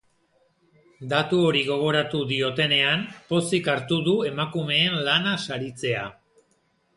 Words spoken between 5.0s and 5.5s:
lana